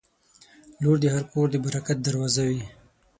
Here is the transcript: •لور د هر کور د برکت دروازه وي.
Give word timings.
•لور 0.81 0.95
د 1.01 1.05
هر 1.15 1.23
کور 1.31 1.47
د 1.51 1.55
برکت 1.65 1.97
دروازه 2.07 2.41
وي. 2.49 2.63